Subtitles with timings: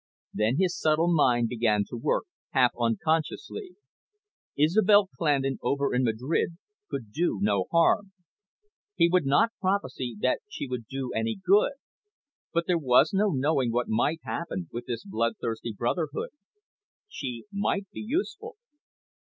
[0.33, 3.75] Then his subtle mind began to work, half unconsciously.
[4.57, 6.57] Isobel Clandon over in Madrid
[6.89, 8.11] could do no harm.
[8.95, 11.73] He would not prophesy that she would do any good.
[12.51, 16.31] But there was no knowing what might happen with this bloodthirsty brotherhood.
[17.07, 18.55] She might be useful.